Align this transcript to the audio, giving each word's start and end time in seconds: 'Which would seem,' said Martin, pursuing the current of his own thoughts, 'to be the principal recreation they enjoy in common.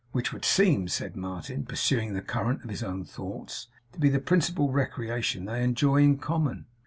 'Which 0.13 0.33
would 0.33 0.43
seem,' 0.43 0.87
said 0.87 1.15
Martin, 1.15 1.63
pursuing 1.63 2.15
the 2.15 2.23
current 2.23 2.63
of 2.63 2.71
his 2.71 2.81
own 2.81 3.05
thoughts, 3.05 3.67
'to 3.91 3.99
be 3.99 4.09
the 4.09 4.19
principal 4.19 4.71
recreation 4.71 5.45
they 5.45 5.61
enjoy 5.63 5.97
in 5.97 6.17
common. 6.17 6.65